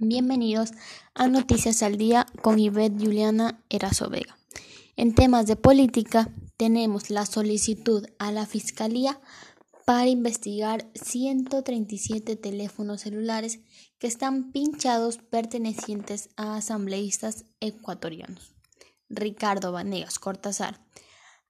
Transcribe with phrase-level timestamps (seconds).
[0.00, 0.70] Bienvenidos
[1.14, 4.38] a Noticias al Día con Ivette Juliana Erazo Vega.
[4.94, 9.20] En temas de política, tenemos la solicitud a la Fiscalía
[9.84, 13.58] para investigar 137 teléfonos celulares
[13.98, 18.54] que están pinchados pertenecientes a asambleístas ecuatorianos.
[19.08, 20.80] Ricardo Vanegas Cortázar,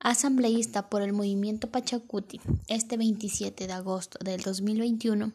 [0.00, 5.34] asambleísta por el movimiento Pachacuti, este 27 de agosto del 2021,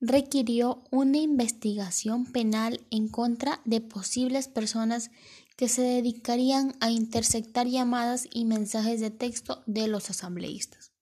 [0.00, 5.10] requirió una investigación penal en contra de posibles personas
[5.56, 10.92] que se dedicarían a interceptar llamadas y mensajes de texto de los asambleístas.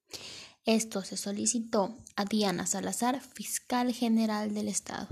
[0.65, 5.09] Esto se solicitó a Diana Salazar, fiscal general del Estado.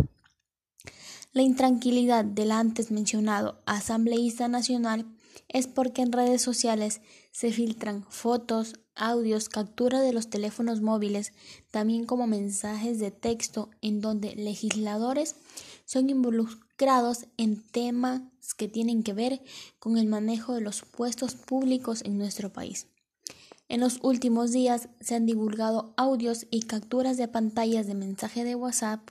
[1.36, 5.04] La intranquilidad del antes mencionado asambleísta nacional
[5.48, 11.34] es porque en redes sociales se filtran fotos, audios, captura de los teléfonos móviles,
[11.70, 15.36] también como mensajes de texto en donde legisladores
[15.84, 18.22] son involucrados en temas
[18.56, 19.42] que tienen que ver
[19.78, 22.86] con el manejo de los puestos públicos en nuestro país.
[23.68, 28.54] En los últimos días se han divulgado audios y capturas de pantallas de mensaje de
[28.54, 29.10] WhatsApp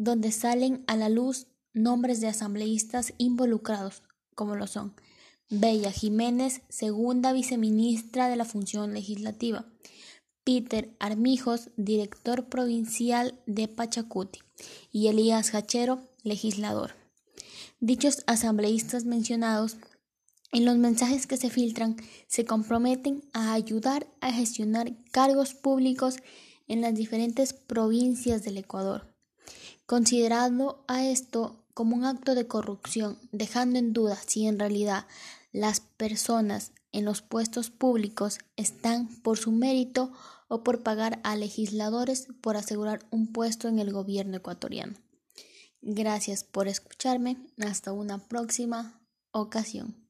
[0.00, 4.02] donde salen a la luz nombres de asambleístas involucrados,
[4.34, 4.94] como lo son
[5.50, 9.66] Bella Jiménez, segunda viceministra de la Función Legislativa.
[10.42, 14.38] Peter Armijos, director provincial de Pachacuti.
[14.90, 16.92] Y Elías Hachero, legislador.
[17.78, 19.76] Dichos asambleístas mencionados
[20.50, 26.16] en los mensajes que se filtran se comprometen a ayudar a gestionar cargos públicos
[26.68, 29.09] en las diferentes provincias del Ecuador.
[29.86, 35.06] Considerando a esto como un acto de corrupción, dejando en duda si en realidad
[35.52, 40.12] las personas en los puestos públicos están por su mérito
[40.48, 44.94] o por pagar a legisladores por asegurar un puesto en el gobierno ecuatoriano.
[45.82, 47.38] Gracias por escucharme.
[47.58, 50.09] Hasta una próxima ocasión.